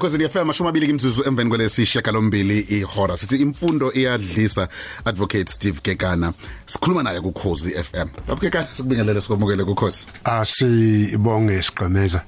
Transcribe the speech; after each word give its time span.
Because 0.00 0.18
liyafika 0.18 0.40
amashumi 0.40 0.68
amabili 0.68 0.86
kimzuzu 0.86 1.22
emveni 1.26 1.50
kwelesishaka 1.50 2.12
lombili 2.12 2.60
ihora. 2.60 3.16
Sithi 3.16 3.36
imfundo 3.36 3.92
iyadlisa 3.92 4.68
advocate 5.04 5.52
Steve 5.52 5.80
Kekana. 5.82 6.32
Sikhuluma 6.66 7.02
naye 7.02 7.20
ku 7.20 7.32
Khosi 7.32 7.70
FM 7.70 8.08
Baba 8.26 8.40
Kekana 8.40 8.68
sikubingelele 8.72 9.20
sikomukele 9.20 9.64
ku 9.64 9.74
Khosi 9.74 10.06
asibonge 10.24 11.62
siqhemeza 11.62 12.22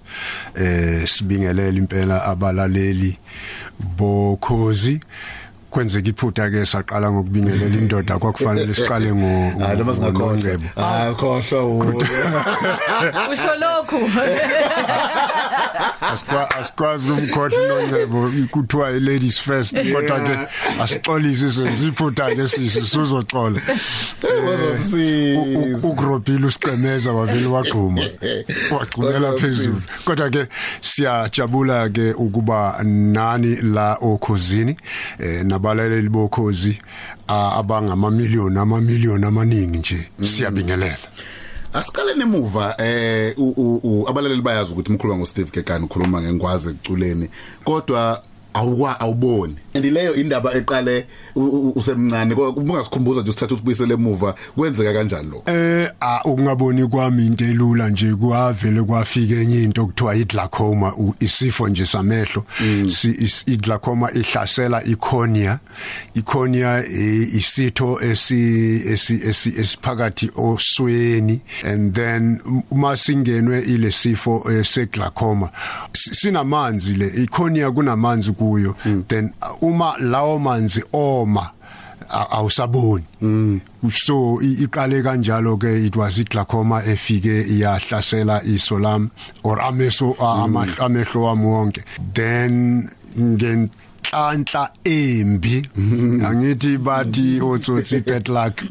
eh 0.54 1.08
sibingelela 1.08 1.79
impela 1.79 2.24
abalaleli 2.24 3.19
bokhozi 3.97 5.01
kwenzeka 5.73 6.09
iphutha 6.09 6.51
ke 6.51 6.67
saqala 6.67 7.11
ngokubingelela 7.13 7.77
indoda 7.77 8.19
kwakufanele 8.19 8.75
siqale 8.75 9.15
ngo 9.15 9.65
hayi 9.65 9.79
noma 9.79 9.95
singakhohlwa 9.95 10.59
ah 10.77 11.15
khohlwa 11.15 11.63
Usho 13.33 13.54
lokhu. 13.57 13.97
asikwa 16.01 16.51
asikwazi 16.51 17.09
kumkhohle 17.09 17.66
nongcebo 17.69 18.30
kuthiwa 18.51 18.91
ladies 18.91 19.41
first 19.41 19.77
kodwa 19.93 20.21
ke 20.21 20.39
asixolise 20.83 21.51
senze 21.51 21.89
iphutha 21.89 22.35
ke 22.35 22.49
sisi 22.49 22.87
suzoxola. 22.87 23.61
Bazomsiza 24.23 25.89
ugrobile 25.89 26.47
usiqemeza 26.47 27.13
wavele 27.13 27.47
wagquma 27.47 28.02
wagqumela 28.71 29.33
phezulu. 29.33 29.83
Kodwa 30.05 30.30
ke 30.30 30.47
siyajabula 30.80 31.89
ke 31.89 32.13
ukuba 32.13 32.85
nani 32.85 33.57
la 33.57 33.97
okhosini 34.01 34.77
eh 35.19 35.45
nabalaleli 35.62 36.09
bokhozi 36.09 36.79
abangamamiliyoni 37.29 38.59
amamiliyoni 38.59 39.27
amaningi 39.27 39.79
nje 39.79 40.09
siyabingelela. 40.23 41.09
Asiqale 41.73 42.15
nemuva 42.15 42.75
eh 42.79 43.35
abalaleli 44.09 44.43
bayazi 44.43 44.73
ukuthi 44.73 44.91
umkhuluma 44.91 45.19
ngo 45.19 45.27
Steve 45.27 45.51
Kekana 45.51 45.85
ukhuluma 45.85 46.21
ngengwazi 46.21 46.71
ekuculeni 46.71 47.29
kodwa 47.65 48.23
awukwa 48.55 49.01
awuboni. 49.01 49.56
And 49.74 49.84
leyo 49.84 50.15
indaba 50.15 50.55
eqale 50.55 51.06
usemncane 51.74 52.35
ubungasikhumbuza 52.35 53.21
nje 53.21 53.30
usithatha 53.30 53.54
usibuyisele 53.54 53.95
emuva 53.95 54.35
kwenzeka 54.57 54.93
kanjani 54.93 55.30
lo 55.30 55.43
eh 55.46 55.90
ukungaboni 56.24 56.87
kwami 56.88 57.27
into 57.27 57.45
elula 57.45 57.88
nje 57.88 58.15
kwavele 58.15 58.82
kwafika 58.82 59.35
enye 59.35 59.62
into 59.62 59.82
okuthiwa 59.82 60.16
iglaucoma 60.16 60.93
isifo 61.21 61.68
nje 61.68 61.87
samehlo. 61.87 62.45
Iglaucoma 63.46 64.12
ihlasela 64.12 64.84
icornea. 64.84 65.58
Icornea 66.14 66.84
isitho 66.86 68.00
esi 68.00 68.82
esiphakathi 69.58 70.30
osweni. 70.36 71.40
And 71.64 71.94
then 71.94 72.40
uma 72.70 72.96
singenwe 72.96 73.60
ile 73.60 73.92
sifo 73.92 74.44
seglaucoma 74.64 75.50
sinamanzi 75.92 76.94
le 76.94 77.06
icornea 77.06 77.70
kunamanzi 77.70 78.32
kuyo 78.42 78.74
then 79.08 79.32
uma 79.62 79.94
lawo 79.98 80.38
manzi 80.38 80.82
oma 80.92 81.50
awusaboni. 82.12 83.04
So 83.90 84.38
iqale 84.42 85.02
kanjalo 85.02 85.56
ke 85.58 85.86
it 85.86 85.96
was 85.96 86.18
iglaucoma 86.18 86.82
efike 86.84 87.46
iyahlasela 87.48 88.42
isolam 88.44 89.10
or 89.42 89.58
ameso 89.60 90.14
amehlo 90.18 91.22
wami 91.24 91.46
wonke. 91.46 91.82
Then 92.12 92.90
ngen 93.16 93.70
hlanhla 94.02 94.70
embi 94.84 95.62
angithi 96.28 96.77
bathi 96.77 97.40
otsotsi 97.40 98.04
bad 98.04 98.28
luck. 98.28 98.62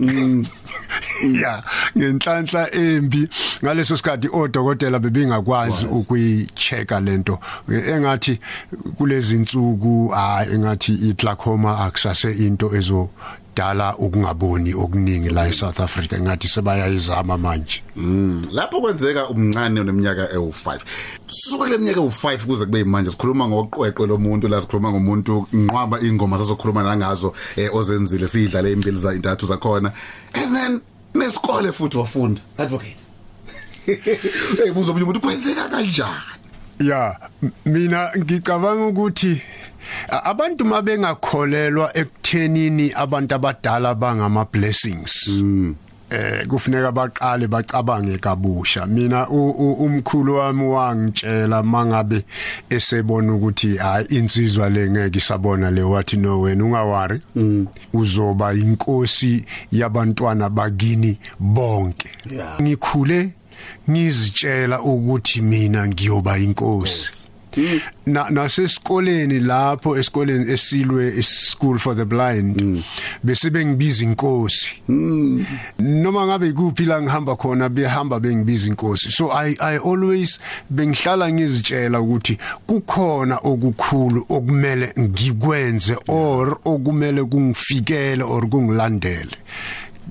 ya 1.41 1.63
ngenhlanhla 1.97 2.75
embi 2.75 3.29
ngaleso 3.63 3.97
sikhathi 3.97 4.29
odokotela 4.33 4.99
bebingakwazi 4.99 5.85
ukuyichecka 5.85 6.99
lento 6.99 7.39
engathi 7.69 8.39
kulezi 8.97 9.35
insuku 9.35 10.07
hayi 10.07 10.53
engathi 10.53 10.93
iglaucoma 10.93 11.79
akusase 11.79 12.31
into 12.31 12.75
ezo 12.75 13.09
dala 13.55 13.97
ukungaboni 13.97 14.73
okuningi 14.73 15.29
la 15.29 15.47
eSouth 15.47 15.79
Africa 15.79 16.13
ngathi 16.21 16.47
sebayayizama 16.47 17.37
manje. 17.37 17.83
Mm 17.95 18.45
lapho 18.51 18.81
kwenzeka 18.81 19.29
umncane 19.29 19.79
oneminyaka 19.79 20.25
ewu5 20.25 20.79
suka 21.27 21.67
leminyaka 21.67 21.99
ewu5 21.99 22.45
kuze 22.45 22.65
kube 22.65 22.83
manje 22.83 23.11
sikhuluma 23.11 23.47
ngoqweqwe 23.47 24.07
lomuntu 24.07 24.47
la 24.47 24.61
sikhuluma 24.61 24.91
ngomuntu 24.91 25.47
nqwaba 25.53 25.99
ingoma 26.01 26.37
sazokhuluma 26.37 26.83
nangazo 26.83 27.33
eh, 27.55 27.75
ozenzile 27.75 28.27
sidlale 28.27 28.71
impilo 28.71 28.97
za 28.97 29.13
intathu 29.13 29.45
zakhona. 29.45 29.91
And 30.33 30.55
then 30.55 30.81
nesikole 31.13 31.71
futhi 31.71 31.97
wafunda 31.97 32.41
advocate. 32.57 32.97
Hey 33.85 34.71
buzo 34.71 34.93
umuntu 34.93 35.19
kwenzeka 35.19 35.69
kanjani? 35.69 36.41
Ya 36.79 37.19
mina 37.65 38.11
ngicabanga 38.17 38.85
ukuthi 38.85 39.41
abantu 40.09 40.65
mabengakholelwa 40.65 41.97
ekuthenini 41.97 42.91
abantu 42.95 43.35
abadala 43.35 43.95
bangama 43.95 44.45
blessings 44.45 45.27
mm. 45.27 45.75
eh 46.09 46.47
kufuneka 46.47 46.91
baqale 46.91 47.47
bacabange 47.47 48.17
kabusha. 48.17 48.85
Mina 48.85 49.29
umkhulu 49.29 50.35
wami 50.35 50.63
wangitshela 50.63 51.63
mangabe 51.63 52.23
esebona 52.69 53.33
ukuthi 53.33 53.77
hayi 53.77 54.05
insizwa 54.05 54.69
le 54.69 54.89
ngeke 54.89 55.17
isabona 55.17 55.71
le 55.71 55.81
wathi 55.81 56.17
no 56.17 56.41
wena 56.41 56.65
ungawari. 56.65 57.21
Mm. 57.35 57.67
uzoba 57.93 58.53
inkosi 58.53 59.45
yabantwana 59.71 60.49
bakini 60.49 61.17
bonke. 61.39 62.09
Ngikhule 62.61 63.29
ngizitshela 63.89 64.81
ukuthi 64.81 65.41
mina 65.41 65.87
ngiyoba 65.87 66.37
inkosi. 66.37 67.20
Nasesikoleni 68.05 69.39
lapho 69.39 69.97
esikoleni 69.97 70.51
esilwe 70.51 71.23
school 71.23 71.79
for 71.79 71.95
the 71.95 72.05
blind 72.05 72.61
mm. 72.61 72.83
bese 73.23 73.49
bengibiza 73.49 74.03
inkosi 74.03 74.81
mm. 74.87 75.45
noma 75.79 76.25
ngabe 76.25 76.51
kuphi 76.51 76.85
la 76.85 77.01
ngihamba 77.01 77.35
khona 77.35 77.69
behamba 77.69 78.19
bengibiza 78.19 78.67
inkosi 78.67 79.11
so 79.11 79.31
i 79.33 79.55
i 79.59 79.77
always 79.77 80.39
bengihlala 80.69 81.33
ngizitshela 81.33 82.01
ukuthi 82.01 82.37
kukhona 82.67 83.37
okukhulu 83.43 84.25
okumele 84.29 84.93
ngikwenze 84.99 85.97
or 86.07 86.57
okumele 86.65 87.23
kungifikele 87.23 88.23
or 88.23 88.49
kungilandele 88.49 89.37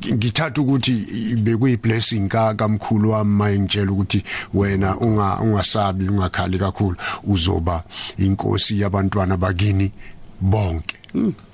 ngithatha 0.09 0.63
ukuthi 0.63 1.37
bekuyi 1.37 1.77
blessing 1.77 2.29
ka 2.29 2.55
kamkhulu 2.55 3.11
wami 3.11 3.35
mayengitshela 3.35 3.93
ukuthi 3.93 4.25
wena 4.55 4.97
unga 4.97 5.41
ungasabi 5.41 6.09
ungakhali 6.09 6.59
kakhulu 6.59 6.97
uzoba 7.25 7.85
inkosi 8.19 8.81
yabantwana 8.81 9.37
bakini 9.37 9.93
bonke. 10.41 10.97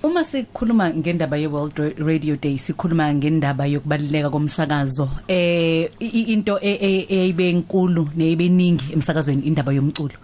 Uma 0.02 0.24
sikhuluma 0.24 0.90
ngendaba 0.94 1.36
ye 1.36 1.46
World 1.46 1.78
Radio 1.98 2.36
Day 2.36 2.58
sikhuluma 2.58 3.14
ngendaba 3.14 3.66
yokubaluleka 3.66 4.30
komsakazo 4.30 5.08
eh 5.28 5.88
into 5.98 6.58
eyibe 6.60 7.50
enkulu 7.50 8.10
neyibeningi 8.16 8.92
emsakazweni 8.92 9.42
indaba 9.42 9.72
yomculo. 9.72 10.14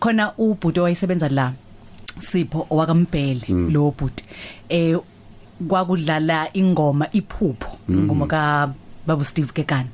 Khona 0.00 0.32
ubhuti 0.38 0.80
wayesebenza 0.80 1.28
la 1.28 1.52
Sipho 2.20 2.66
owakambhele 2.70 3.70
lo 3.70 3.94
bhuti 3.96 4.24
eh 4.68 4.98
kwakudlala 5.68 6.48
ingoma 6.52 7.06
iphupho 7.12 7.78
ingoma 7.88 8.26
ka 8.26 8.72
baba 9.06 9.24
Steve 9.24 9.52
Kekana 9.52 9.88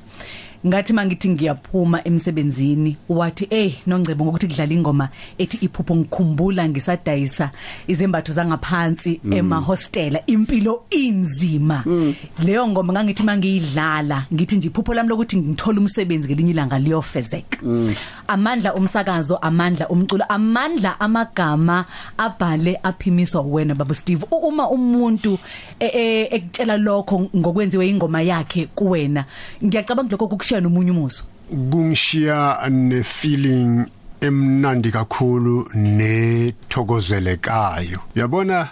ngathi 0.67 0.93
mangithi 0.93 1.29
ngiyaphuma 1.29 2.07
emsebenzini 2.07 2.97
wathi 3.09 3.47
eh 3.49 3.73
nongcebo 3.87 4.25
ngokuthi 4.25 4.47
kudlala 4.47 4.73
ingoma 4.73 5.09
ethi 5.37 5.57
iphupho 5.65 5.95
ngikhumbula 5.95 6.69
ngisadayisa 6.69 7.51
izembatho 7.87 8.33
zangaphansi 8.33 9.21
mm. 9.23 9.33
ema 9.33 9.57
hostela 9.57 10.19
impilo 10.25 10.83
inzima 10.89 11.83
mm. 11.85 12.15
leyo 12.43 12.67
ngoma 12.67 12.93
ngangithi 12.93 13.23
mangiyidlala 13.23 14.25
ngithi 14.33 14.57
nje 14.57 14.67
iphupho 14.67 14.93
lami 14.93 15.09
lokuthi 15.09 15.37
ngithola 15.37 15.79
umsebenzi 15.79 16.27
ngelinye 16.27 16.51
ilanga 16.51 16.79
liyofezeka 16.79 17.57
mm. 17.63 17.95
amandla 18.27 18.71
omsakazo 18.71 19.37
amandla 19.37 19.89
umculo 19.89 20.25
amandla 20.29 20.99
amagama 20.99 21.85
abhale 22.17 22.79
aphimiswa 22.83 23.41
wena 23.41 23.75
baba 23.75 23.95
Steve 23.95 24.25
uma 24.31 24.69
umuntu 24.69 25.39
ekutshela 25.79 26.77
lokho 26.77 27.29
ngokwenziwe 27.35 27.89
ingoma 27.89 28.21
yakhe 28.21 28.65
kuwena 28.65 29.25
ngiyacabanga 29.63 30.11
lokho 30.11 30.27
kukushiya 30.57 30.61
nomunye 30.61 30.91
umuso 30.91 31.23
kungishiya 31.71 32.69
ne 32.69 33.03
feeling 33.03 33.85
emnandi 34.21 34.91
kakhulu 34.91 35.67
nethokozelekayo. 35.75 37.99
Yabona 38.15 38.69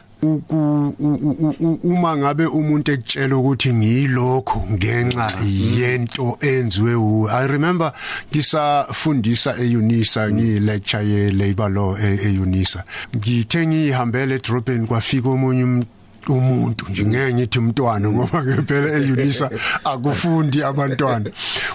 uma 1.84 2.18
ngabe 2.18 2.46
umuntu 2.46 2.92
ekutshela 2.92 3.38
ukuthi 3.38 3.74
ngiyilokho 3.74 4.68
ngenxa 4.74 5.32
yento 5.78 6.38
enziwe 6.42 6.96
u 6.96 7.30
I 7.30 7.48
remember 7.48 7.94
ngisafundisa 8.32 9.56
eUnisa 9.58 10.32
ngiyi 10.32 10.60
lecture 10.60 11.06
ye 11.06 11.32
labor 11.32 11.70
law 11.70 11.98
eUnisa. 11.98 12.84
Ngithe 13.16 13.68
ngihambele 13.68 14.36
edrobheni 14.36 14.88
kwafika 14.88 15.30
omunye 15.30 15.86
umuntu 16.32 16.86
nje 16.90 17.06
ngeke 17.06 17.34
ngithi 17.34 17.60
umntwana 17.60 18.10
ngoba 18.10 18.44
ngempela 18.44 18.88
eUnisa 18.98 19.50
akufundi 19.84 20.64
abantwana. 20.64 21.30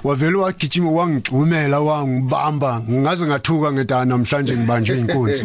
Wavele 0.05 0.37
wagijima 0.37 0.91
wangigcumela 0.91 1.81
wangibamba 1.81 2.83
ngaze 2.91 3.27
ngathuka 3.27 3.73
ngedana 3.73 4.05
namhlanje 4.05 4.57
ngibanjwe 4.57 4.99
inkunzi. 4.99 5.43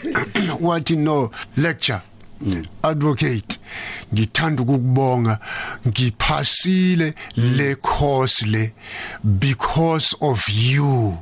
Wathi 0.66 0.96
no 0.96 1.30
lecture. 1.56 2.00
Advocate 2.82 3.58
ngithanda 4.14 4.62
ukukubonga 4.62 5.38
ngiphasile 5.88 7.14
le 7.36 7.74
course 7.76 8.42
le 8.46 8.72
because 9.22 10.16
of 10.20 10.48
you. 10.48 11.18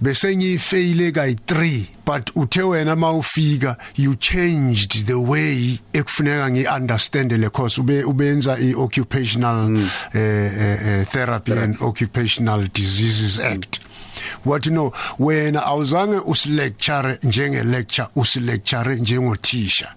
Bese 0.00 0.36
ngiyifeile 0.36 1.12
kay 1.12 1.34
3 1.46 1.84
but 2.06 2.30
uthe 2.36 2.62
wena 2.62 2.96
mawufika 2.96 3.76
you 3.96 4.14
changed 4.14 5.06
the 5.06 5.14
way 5.14 5.78
ekufuneka 5.92 6.50
ngiunderstand 6.50 7.32
le 7.32 7.50
course. 7.50 7.78
Ube 7.78 8.04
ubenza 8.04 8.58
ioccupational 8.58 9.76
eh, 9.76 10.20
eh, 10.20 10.78
eh, 10.86 11.06
therapy 11.06 11.52
and 11.52 11.76
occupational 11.82 12.66
diseases 12.72 13.38
act. 13.40 13.80
Wathi 14.46 14.70
no 14.70 14.92
wena 15.18 15.62
awuzange 15.66 16.16
usilecture 16.26 17.18
njenge 17.22 17.62
lecture 17.64 18.08
usilecture 18.16 18.94
njengothisha 18.96 19.94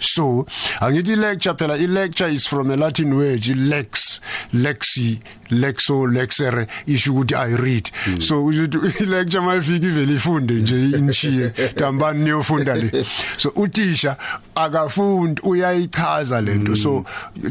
so 0.00 0.46
angithi 0.80 1.16
lecture 1.16 1.54
phela 1.54 1.74
i 1.76 1.86
lecture 1.86 2.32
is 2.34 2.48
from 2.48 2.70
a 2.70 2.76
latin 2.76 3.12
word 3.12 3.44
lex 3.46 4.20
lexi 4.52 5.20
lexo 5.50 6.06
lexere 6.06 6.66
isho 6.86 7.12
ukuthi 7.12 7.34
i 7.34 7.56
read. 7.56 7.90
So 8.18 8.44
ukuthi 8.44 8.78
i 9.02 9.06
lecture 9.06 9.40
mayifika 9.44 9.86
ivele 9.86 10.14
ifunde 10.14 10.54
nje 10.54 10.84
inishiye 10.98 11.52
dambani 11.76 12.24
niyofunda 12.24 12.74
le. 12.74 13.06
So 13.36 13.52
uthisha 13.56 14.16
akafundi 14.54 15.40
uyayichaza 15.44 16.40
lento 16.40 16.76
so 16.76 17.04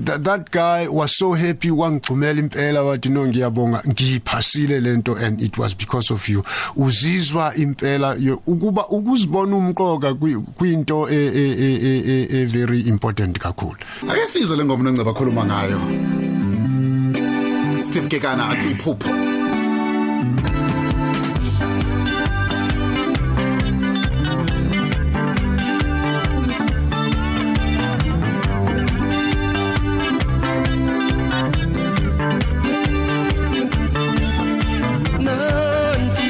that, 0.05 0.23
that 0.23 0.51
guy 0.51 0.87
was 0.87 1.11
so 1.17 1.33
happy 1.33 1.71
wangigcumela 1.71 2.39
impela 2.39 2.83
wathi 2.83 3.09
no 3.09 3.27
ngiyabonga 3.27 3.83
ngiyiphasile 3.87 4.79
lento 4.79 5.15
and 5.15 5.41
it 5.41 5.57
was 5.57 5.73
because 5.77 6.13
of 6.13 6.29
you. 6.29 6.43
Uzizwa 6.75 7.55
impela 7.55 8.15
yo- 8.19 8.41
ukuba 8.47 8.87
ukuzibona 8.87 9.55
umqoka 9.57 10.11
kwi- 10.13 10.41
kwinto 10.55 11.09
e- 11.09 11.15
e- 11.15 11.55
e- 11.59 11.79
e- 11.83 12.03
e- 12.07 12.41
e- 12.41 12.45
very 12.45 12.81
important 12.81 13.39
kakhulu. 13.39 13.77
Ake 14.09 14.25
sizwe 14.25 14.57
lengoma 14.57 14.83
nongceba 14.83 15.13
khuluma 15.13 15.45
ngayo. 15.45 15.79
Steve 17.83 18.07
Kekana 18.09 18.49
athi 18.49 18.69
iphupho 18.71 19.09
nanti 35.25 36.29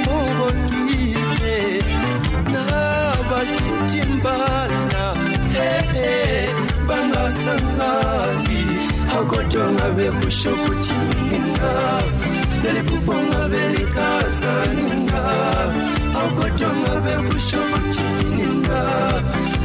akodwa 9.21 9.71
ngabe 9.71 10.11
kusho 10.11 10.49
kuthini 10.49 11.39
na 11.57 11.71
leliphupho 12.63 13.13
ngabe 13.13 13.61
likazani 13.75 15.05
na 15.09 15.21
akodwa 16.21 16.69
ngabe 16.79 17.13
kusho 17.29 17.57
kuthini 17.71 18.45
na 18.65 18.79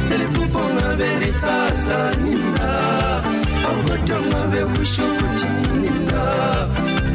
leliphupho 0.09 0.59
ngabe 0.75 1.09
likazani 1.21 2.35
na 2.55 2.71
akodwa 3.71 4.17
ngabe 4.27 4.61
kusho 4.73 5.03
kuthini 5.17 5.89
na 6.09 6.23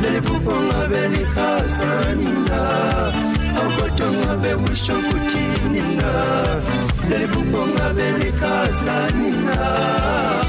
leliphupho 0.02 0.54
ngabe 0.66 1.08
likazani 1.08 2.30
na 2.48 2.62
akodwa 3.62 4.08
ngabe 4.12 4.54
kusho 4.62 4.94
kuthini 4.94 5.80
na 5.96 6.12
leliphupho 7.08 7.66
ngabe 7.66 8.06
likazani 8.18 9.30
na 9.30 10.41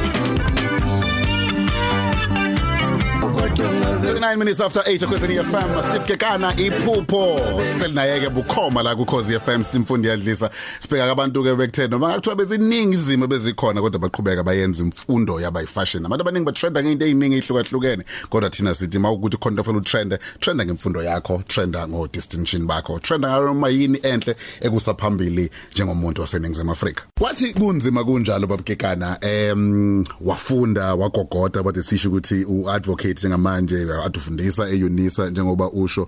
39 3.64 4.40
minutes 4.40 4.62
after 4.62 4.82
8 4.86 5.04
akweseni 5.04 5.36
FM 5.36 5.90
Steve 5.90 6.06
Kekana 6.06 6.54
iphupho. 6.56 7.40
Still 7.64 7.94
nayeke 7.94 8.30
bukhoma 8.30 8.84
la 8.84 8.96
ku 8.96 9.06
Khosi 9.06 9.40
FM 9.40 9.64
simfundi 9.64 10.08
yadlisa. 10.08 10.50
Sibheka 10.80 11.12
abantu 11.12 11.44
ke 11.44 11.56
bekuthe 11.56 11.88
noma 11.88 12.10
ngakuthiwa 12.10 12.36
beziningi 12.36 12.96
izimo 12.96 13.28
bezikhona 13.28 13.82
kodwa 13.82 14.00
baqhubeka 14.00 14.44
bayenza 14.44 14.84
imfundo 14.84 15.40
yaba 15.40 15.64
ifashion 15.64 16.06
abantu 16.06 16.22
abaningi 16.22 16.46
batrenda 16.46 16.84
ngeinto 16.84 17.06
eziningi 17.06 17.36
ehlukahlukene 17.36 18.04
kodwa 18.30 18.50
thina 18.50 18.76
sithi 18.76 19.00
mawukuthi 19.00 19.38
khona 19.38 19.62
ufuna 19.62 19.78
utrend 19.78 20.20
trenda 20.40 20.66
ngemfundo 20.66 21.04
yakho 21.04 21.44
trenda 21.48 21.88
ngo 21.88 22.08
distinction 22.08 22.68
bakho 22.68 23.00
trenda 23.00 23.30
ngaloma 23.30 23.70
yini 23.70 24.00
enhle 24.04 24.36
ekusaphambili 24.62 25.50
njengomuntu 25.72 26.22
waseningizimu 26.22 26.72
Afrika. 26.72 27.04
Kwathi 27.20 27.54
kunzima 27.54 28.04
kunjalo 28.04 28.48
babukekana 28.48 29.18
em 29.22 30.06
wafunda 30.22 30.96
wagogoda 30.96 31.64
bathi 31.64 31.84
sisho 31.84 32.10
ukuthi 32.10 32.46
uadvocate 32.46 33.28
njengamanje 33.62 34.06
atufundisa 34.06 34.70
eUnisa 34.70 35.30
njengoba 35.30 35.70
usho. 35.72 36.08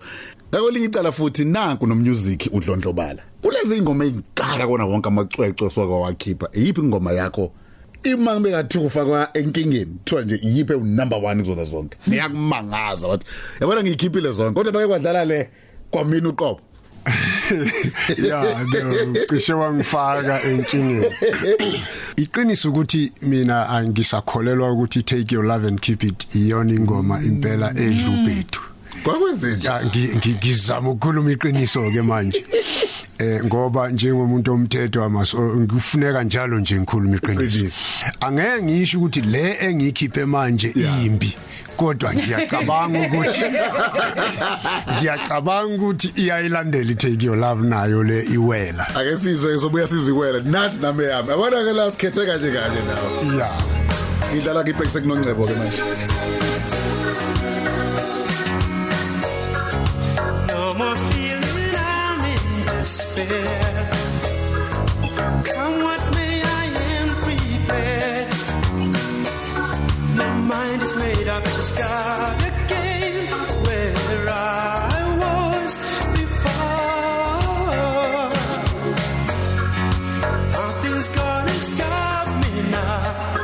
Ngakolinye 0.50 0.86
icala 0.86 1.12
futhi 1.12 1.45
nanku 1.45 1.88
nomusic 1.88 2.50
udlondlobala. 2.53 3.21
Kulezi 3.42 3.77
ingoma 3.77 4.06
ezingaka 4.06 4.68
kona 4.68 4.86
wonke 4.86 5.07
amacwecwe 5.07 5.69
swaka 5.69 5.94
wakhipha 5.94 6.50
yipi 6.53 6.81
ingoma 6.81 7.12
yakho? 7.12 7.51
Ima 8.03 8.33
ngibe 8.36 8.50
ngathi 8.50 8.80
kufakwa 8.80 9.30
enkingeni 9.33 9.86
kuthiwa 9.86 10.21
nje 10.21 10.39
yipe 10.44 10.74
unumber 10.74 11.19
1 11.19 11.39
kuzona 11.39 11.63
zonke. 11.63 11.97
Niyakumangaza 12.07 13.07
wathi 13.07 13.25
yabona 13.61 13.81
ngiyikhiphile 13.81 14.31
zonke 14.33 14.54
kodwa 14.54 14.71
bake 14.73 14.87
kwadlala 14.87 15.25
le 15.25 15.49
kwamina 15.92 16.30
uqobo. 16.30 16.61
ya 18.30 18.66
cishe 19.30 19.54
wangifaka 19.54 20.44
enkingeni 20.44 21.06
iqiniso 22.24 22.69
ukuthi 22.69 23.12
mina 23.21 23.69
angisakholelwa 23.69 24.71
ukuthi 24.71 25.04
take 25.04 25.35
your 25.35 25.45
love 25.45 25.68
and 25.68 25.80
keep 25.80 26.04
it 26.04 26.35
iyona 26.35 26.74
ingoma 26.74 27.21
impela 27.24 27.74
ngi- 29.85 30.16
ngi- 30.18 30.35
ngizama 30.35 30.90
ukukhuluma 30.90 31.31
iqiniso 31.31 31.92
ke 31.92 32.02
manje. 32.02 32.45
Eh 33.19 33.44
ngoba 33.45 33.90
njengomuntu 33.90 34.54
omthetho 34.54 35.04
amaso 35.04 35.38
ngifuneka 35.56 36.24
njalo 36.24 36.60
nje 36.60 36.80
ngikhuluma 36.80 37.16
iqiniso. 37.16 37.86
Angeke 38.19 38.64
ngisho 38.64 38.98
ukuthi 38.98 39.22
le 39.22 39.57
engikhiphe 39.62 40.26
manje 40.26 40.74
iyimbi 40.76 41.36
kodwa 41.78 42.14
ngiyacabanga 42.14 43.00
ukuthi 43.00 43.44
ngiyacabanga 44.98 45.76
ukuthi 45.76 46.07
iyayilandela 46.16 46.92
itake 46.92 47.26
your 47.26 47.38
love 47.38 47.62
nayo 47.68 48.04
le 48.04 48.24
iwela. 48.24 48.88
Ake 48.95 49.18
sizwe 49.18 49.60
sobuya 49.60 49.88
sizikwela 49.88 50.40
nathi 50.40 50.81
nami 50.81 51.04
yami. 51.04 51.30
Yabona 51.30 51.64
ke 51.64 51.74
la 51.74 51.92
sikhethe 51.92 52.26
kanje 52.26 52.52
kanje 52.52 52.81
nawo 52.88 53.40
ya. 53.40 53.52
Ngidlala 54.34 54.64
ngibhekise 54.64 55.02
kunongcebo 55.02 55.45
ke 55.45 55.56
manje. 55.56 55.81
Despair. 62.85 63.89
Come 65.44 65.77
what 65.87 66.01
may, 66.15 66.35
I 66.61 66.65
am 66.94 67.07
prepared. 67.25 68.30
My 70.19 70.33
mind 70.54 70.83
is 70.83 70.94
made 70.95 71.27
up 71.27 71.44
to 71.44 71.63
start 71.71 72.37
again 72.51 73.27
where 73.65 74.30
I 74.30 75.01
was 75.23 75.71
before. 76.19 76.69
Nothing's 80.57 81.07
gonna 81.07 81.59
stop 81.71 82.27
me 82.44 82.54
now. 82.69 83.34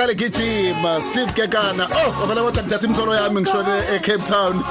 My 0.00 0.06
Akela 0.06 0.14
khale 0.14 0.14
gijima 0.14 1.00
Steve 1.10 1.32
Kekana 1.34 1.86
oh 1.90 2.22
ovela 2.24 2.42
kodwa 2.42 2.62
ngithatha 2.62 2.86
imtholo 2.86 3.14
yami 3.14 3.40
ngishone 3.40 3.82
eCape 3.96 4.24
Town 4.26 4.62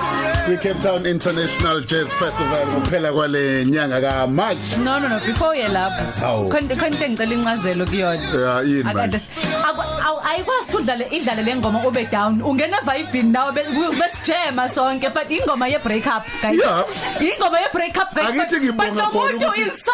kwi 0.46 0.58
Cape 0.58 0.82
Town 0.82 1.06
International 1.06 1.82
Jazz 1.82 2.08
Festival 2.14 2.66
kuphela 2.68 3.12
kwale 3.14 3.66
nyanga 3.66 4.02
ka 4.02 4.28
March 4.28 4.78
no 4.78 5.00
no 5.00 5.08
no 5.08 5.20
before 5.20 5.56
ye 5.56 5.68
lapho 5.68 6.20
Hawu. 6.20 6.50
khonde 6.50 6.76
khonde 6.76 7.10
ngicela 7.10 7.34
incazelo 7.36 7.86
kuyona 7.86 8.20
Yeah, 8.40 8.62
yini 8.66 8.90
Ak- 8.90 8.96
manje? 8.96 9.22
ak- 9.64 10.02
awu- 10.08 10.22
ayikwazi 10.30 10.78
udlale 10.78 11.06
idlale 11.12 11.44
lengoma 11.44 11.86
ube 11.88 12.06
down 12.12 12.42
ungena 12.42 12.78
vibe 12.82 13.24
nawe 13.24 13.52
be- 13.52 13.64
besijema 14.00 14.70
sonke 14.70 15.10
but 15.14 15.30
ingoma 15.30 15.68
ye 15.68 15.78
break 15.80 16.08
up 16.08 16.24
guys 16.42 16.58
Yeah. 16.60 16.84
ingoma 17.22 17.60
ye 17.60 17.68
break 17.74 17.98
up 17.98 18.14
guys 18.16 18.30
Akithi 18.30 18.56
but- 18.56 18.62
ngibonga 18.64 18.94
but 18.94 18.98
lo 18.98 19.04
khona 19.04 19.32
muntu 19.32 19.46
ukuthi- 19.46 19.68
is 19.68 19.84
so 19.86 19.92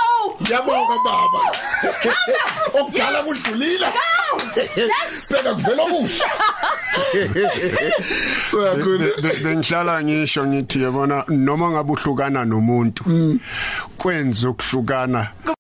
Yabonga 0.50 0.98
baba 1.04 1.42
Yes. 2.06 2.74
okudala 2.74 3.20
kudlulile 3.24 3.80
No. 3.80 3.88
Yes. 3.88 4.15
Beka 5.30 5.56
kuvela 5.56 5.84
okusha. 5.84 6.26
So 8.52 8.58
yakhulu 8.66 9.00
Be- 9.00 9.22
be- 9.22 9.40
bengihlala 9.44 10.04
ngisho 10.04 10.46
ngithi 10.48 10.82
yabona 10.84 11.24
noma 11.30 11.72
ngabe 11.72 11.92
uhlukana 11.92 12.46
nomuntu 12.46 13.04
kwenza 13.98 14.50
ukuhlukana. 14.50 15.28